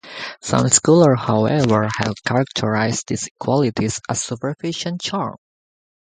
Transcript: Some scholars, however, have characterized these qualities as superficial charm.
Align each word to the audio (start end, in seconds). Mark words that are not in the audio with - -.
Some 0.41 0.67
scholars, 0.69 1.19
however, 1.19 1.87
have 1.99 2.15
characterized 2.25 3.07
these 3.09 3.29
qualities 3.39 4.01
as 4.09 4.23
superficial 4.23 4.97
charm. 4.97 5.35